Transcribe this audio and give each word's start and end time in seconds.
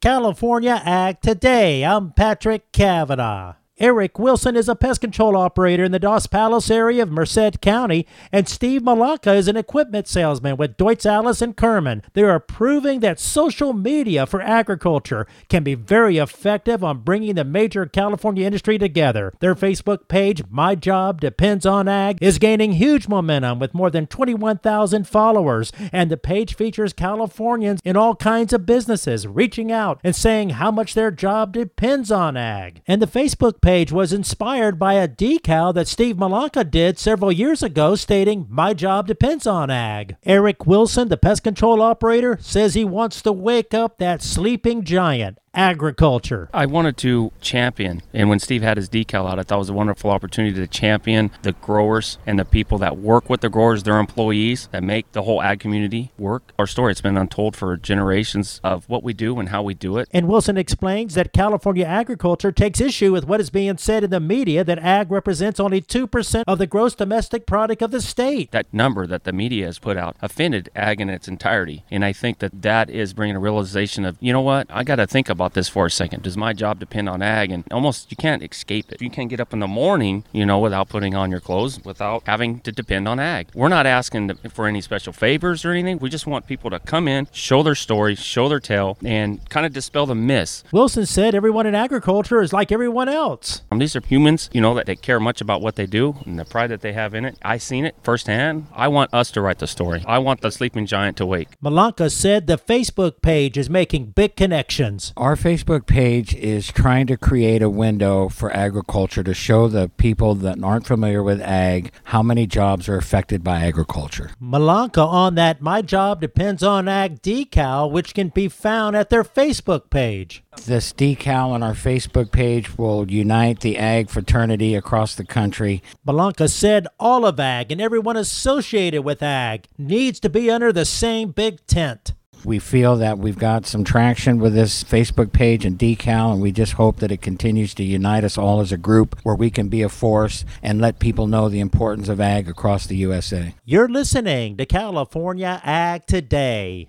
California 0.00 0.80
Ag 0.84 1.20
Today. 1.20 1.84
I'm 1.84 2.12
Patrick 2.12 2.70
Cavanaugh. 2.70 3.54
Eric 3.80 4.18
Wilson 4.18 4.56
is 4.56 4.68
a 4.68 4.74
pest 4.74 5.00
control 5.00 5.36
operator 5.36 5.84
in 5.84 5.92
the 5.92 6.00
Dos 6.00 6.26
Palos 6.26 6.68
area 6.68 7.04
of 7.04 7.12
Merced 7.12 7.60
County, 7.60 8.06
and 8.32 8.48
Steve 8.48 8.82
Malaka 8.82 9.36
is 9.36 9.46
an 9.46 9.56
equipment 9.56 10.08
salesman 10.08 10.56
with 10.56 10.76
Deutz 10.76 11.06
Allis 11.06 11.40
and 11.40 11.56
Kerman. 11.56 12.02
They 12.14 12.24
are 12.24 12.40
proving 12.40 12.98
that 13.00 13.20
social 13.20 13.72
media 13.72 14.26
for 14.26 14.42
agriculture 14.42 15.28
can 15.48 15.62
be 15.62 15.76
very 15.76 16.18
effective 16.18 16.82
on 16.82 17.02
bringing 17.02 17.36
the 17.36 17.44
major 17.44 17.86
California 17.86 18.44
industry 18.44 18.78
together. 18.78 19.32
Their 19.38 19.54
Facebook 19.54 20.08
page, 20.08 20.42
My 20.50 20.74
Job 20.74 21.20
Depends 21.20 21.64
on 21.64 21.86
Ag, 21.86 22.18
is 22.20 22.38
gaining 22.38 22.72
huge 22.72 23.06
momentum 23.06 23.60
with 23.60 23.74
more 23.74 23.90
than 23.90 24.08
21,000 24.08 25.06
followers, 25.06 25.70
and 25.92 26.10
the 26.10 26.16
page 26.16 26.56
features 26.56 26.92
Californians 26.92 27.80
in 27.84 27.96
all 27.96 28.16
kinds 28.16 28.52
of 28.52 28.66
businesses 28.66 29.28
reaching 29.28 29.70
out 29.70 30.00
and 30.02 30.16
saying 30.16 30.50
how 30.50 30.72
much 30.72 30.94
their 30.94 31.12
job 31.12 31.52
depends 31.52 32.10
on 32.10 32.36
ag. 32.36 32.82
And 32.88 33.00
the 33.00 33.06
Facebook 33.06 33.60
page 33.60 33.67
was 33.68 34.14
inspired 34.14 34.78
by 34.78 34.94
a 34.94 35.06
decal 35.06 35.74
that 35.74 35.88
Steve 35.88 36.16
Malaka 36.16 36.68
did 36.68 36.98
several 36.98 37.30
years 37.30 37.62
ago 37.62 37.96
stating, 37.96 38.46
My 38.48 38.72
job 38.72 39.06
depends 39.06 39.46
on 39.46 39.68
ag. 39.68 40.16
Eric 40.24 40.66
Wilson, 40.66 41.08
the 41.08 41.18
pest 41.18 41.44
control 41.44 41.82
operator, 41.82 42.38
says 42.40 42.72
he 42.72 42.86
wants 42.86 43.20
to 43.20 43.30
wake 43.30 43.74
up 43.74 43.98
that 43.98 44.22
sleeping 44.22 44.84
giant 44.84 45.38
agriculture. 45.58 46.48
I 46.54 46.66
wanted 46.66 46.96
to 46.98 47.32
champion, 47.40 48.02
and 48.14 48.28
when 48.28 48.38
Steve 48.38 48.62
had 48.62 48.76
his 48.76 48.88
decal 48.88 49.28
out, 49.28 49.40
I 49.40 49.42
thought 49.42 49.56
it 49.56 49.58
was 49.58 49.68
a 49.68 49.74
wonderful 49.74 50.10
opportunity 50.10 50.54
to 50.54 50.66
champion 50.68 51.32
the 51.42 51.52
growers 51.52 52.18
and 52.24 52.38
the 52.38 52.44
people 52.44 52.78
that 52.78 52.96
work 52.96 53.28
with 53.28 53.40
the 53.40 53.50
growers, 53.50 53.82
their 53.82 53.98
employees 53.98 54.68
that 54.70 54.84
make 54.84 55.10
the 55.12 55.22
whole 55.22 55.42
ag 55.42 55.58
community 55.58 56.12
work. 56.16 56.52
Our 56.58 56.66
story, 56.68 56.92
it's 56.92 57.00
been 57.00 57.16
untold 57.16 57.56
for 57.56 57.76
generations 57.76 58.60
of 58.62 58.88
what 58.88 59.02
we 59.02 59.12
do 59.12 59.40
and 59.40 59.48
how 59.48 59.62
we 59.64 59.74
do 59.74 59.98
it. 59.98 60.08
And 60.12 60.28
Wilson 60.28 60.56
explains 60.56 61.14
that 61.14 61.32
California 61.32 61.84
agriculture 61.84 62.52
takes 62.52 62.80
issue 62.80 63.12
with 63.12 63.26
what 63.26 63.40
is 63.40 63.50
being 63.50 63.76
said 63.78 64.04
in 64.04 64.10
the 64.10 64.20
media 64.20 64.62
that 64.62 64.78
ag 64.78 65.10
represents 65.10 65.58
only 65.58 65.80
2% 65.80 66.44
of 66.46 66.58
the 66.58 66.66
gross 66.68 66.94
domestic 66.94 67.46
product 67.46 67.82
of 67.82 67.90
the 67.90 68.00
state. 68.00 68.52
That 68.52 68.72
number 68.72 69.08
that 69.08 69.24
the 69.24 69.32
media 69.32 69.66
has 69.66 69.80
put 69.80 69.96
out 69.96 70.16
offended 70.22 70.70
ag 70.76 71.00
in 71.00 71.10
its 71.10 71.26
entirety. 71.26 71.84
And 71.90 72.04
I 72.04 72.12
think 72.12 72.38
that 72.38 72.62
that 72.62 72.88
is 72.88 73.12
bringing 73.12 73.34
a 73.34 73.40
realization 73.40 74.04
of, 74.04 74.16
you 74.20 74.32
know 74.32 74.40
what, 74.40 74.68
I 74.70 74.84
got 74.84 74.96
to 74.96 75.06
think 75.06 75.28
about 75.28 75.47
this 75.54 75.68
for 75.68 75.86
a 75.86 75.90
second. 75.90 76.22
Does 76.22 76.36
my 76.36 76.52
job 76.52 76.78
depend 76.78 77.08
on 77.08 77.22
ag? 77.22 77.50
And 77.50 77.64
almost 77.72 78.10
you 78.10 78.16
can't 78.16 78.42
escape 78.42 78.92
it. 78.92 79.00
You 79.00 79.10
can't 79.10 79.30
get 79.30 79.40
up 79.40 79.52
in 79.52 79.60
the 79.60 79.66
morning, 79.66 80.24
you 80.32 80.46
know, 80.46 80.58
without 80.58 80.88
putting 80.88 81.14
on 81.14 81.30
your 81.30 81.40
clothes, 81.40 81.84
without 81.84 82.22
having 82.26 82.60
to 82.60 82.72
depend 82.72 83.08
on 83.08 83.20
ag. 83.20 83.48
We're 83.54 83.68
not 83.68 83.86
asking 83.86 84.34
for 84.50 84.66
any 84.66 84.80
special 84.80 85.12
favors 85.12 85.64
or 85.64 85.72
anything. 85.72 85.98
We 85.98 86.08
just 86.10 86.26
want 86.26 86.46
people 86.46 86.70
to 86.70 86.78
come 86.80 87.08
in, 87.08 87.28
show 87.32 87.62
their 87.62 87.74
story, 87.74 88.14
show 88.14 88.48
their 88.48 88.60
tale, 88.60 88.98
and 89.04 89.48
kind 89.50 89.66
of 89.66 89.72
dispel 89.72 90.06
the 90.06 90.14
myths. 90.14 90.64
Wilson 90.72 91.06
said 91.06 91.34
everyone 91.34 91.66
in 91.66 91.74
agriculture 91.74 92.40
is 92.40 92.52
like 92.52 92.72
everyone 92.72 93.08
else. 93.08 93.62
Um, 93.70 93.78
these 93.78 93.94
are 93.96 94.00
humans, 94.00 94.50
you 94.52 94.60
know, 94.60 94.74
that 94.74 94.86
they 94.86 94.96
care 94.96 95.20
much 95.20 95.40
about 95.40 95.60
what 95.62 95.76
they 95.76 95.86
do 95.86 96.16
and 96.24 96.38
the 96.38 96.44
pride 96.44 96.68
that 96.68 96.80
they 96.80 96.92
have 96.92 97.14
in 97.14 97.24
it. 97.24 97.36
I 97.42 97.58
seen 97.58 97.84
it 97.84 97.94
firsthand. 98.02 98.66
I 98.74 98.88
want 98.88 99.12
us 99.14 99.30
to 99.32 99.40
write 99.40 99.58
the 99.58 99.66
story. 99.66 100.04
I 100.06 100.18
want 100.18 100.40
the 100.40 100.50
sleeping 100.50 100.86
giant 100.86 101.16
to 101.18 101.26
wake. 101.26 101.48
Malaka 101.62 102.10
said 102.10 102.46
the 102.46 102.58
Facebook 102.58 103.22
page 103.22 103.56
is 103.56 103.70
making 103.70 104.06
big 104.06 104.36
connections. 104.36 105.12
Our 105.16 105.36
Facebook 105.38 105.86
page 105.86 106.34
is 106.34 106.66
trying 106.66 107.06
to 107.06 107.16
create 107.16 107.62
a 107.62 107.70
window 107.70 108.28
for 108.28 108.50
agriculture 108.50 109.22
to 109.22 109.32
show 109.32 109.68
the 109.68 109.88
people 109.88 110.34
that 110.34 110.60
aren't 110.64 110.84
familiar 110.84 111.22
with 111.22 111.40
ag 111.40 111.92
how 112.04 112.24
many 112.24 112.44
jobs 112.44 112.88
are 112.88 112.96
affected 112.96 113.44
by 113.44 113.60
agriculture. 113.60 114.32
Malaka 114.42 115.06
on 115.06 115.36
that 115.36 115.62
My 115.62 115.80
Job 115.80 116.20
Depends 116.20 116.64
on 116.64 116.88
Ag 116.88 117.22
decal, 117.22 117.88
which 117.88 118.14
can 118.14 118.30
be 118.30 118.48
found 118.48 118.96
at 118.96 119.10
their 119.10 119.22
Facebook 119.22 119.90
page. 119.90 120.42
This 120.66 120.92
decal 120.92 121.50
on 121.50 121.62
our 121.62 121.74
Facebook 121.74 122.32
page 122.32 122.76
will 122.76 123.08
unite 123.08 123.60
the 123.60 123.78
ag 123.78 124.10
fraternity 124.10 124.74
across 124.74 125.14
the 125.14 125.24
country. 125.24 125.84
Malaka 126.04 126.50
said 126.50 126.88
all 126.98 127.24
of 127.24 127.38
ag 127.38 127.70
and 127.70 127.80
everyone 127.80 128.16
associated 128.16 129.02
with 129.02 129.22
ag 129.22 129.68
needs 129.78 130.18
to 130.18 130.28
be 130.28 130.50
under 130.50 130.72
the 130.72 130.84
same 130.84 131.30
big 131.30 131.64
tent. 131.68 132.14
We 132.44 132.58
feel 132.58 132.96
that 132.96 133.18
we've 133.18 133.38
got 133.38 133.66
some 133.66 133.84
traction 133.84 134.38
with 134.38 134.54
this 134.54 134.84
Facebook 134.84 135.32
page 135.32 135.64
and 135.64 135.78
decal, 135.78 136.32
and 136.32 136.40
we 136.40 136.52
just 136.52 136.74
hope 136.74 137.00
that 137.00 137.10
it 137.10 137.20
continues 137.20 137.74
to 137.74 137.82
unite 137.82 138.24
us 138.24 138.38
all 138.38 138.60
as 138.60 138.72
a 138.72 138.76
group 138.76 139.18
where 139.22 139.34
we 139.34 139.50
can 139.50 139.68
be 139.68 139.82
a 139.82 139.88
force 139.88 140.44
and 140.62 140.80
let 140.80 140.98
people 140.98 141.26
know 141.26 141.48
the 141.48 141.60
importance 141.60 142.08
of 142.08 142.20
ag 142.20 142.48
across 142.48 142.86
the 142.86 142.96
USA. 142.96 143.54
You're 143.64 143.88
listening 143.88 144.56
to 144.56 144.66
California 144.66 145.60
Ag 145.64 146.06
Today. 146.06 146.86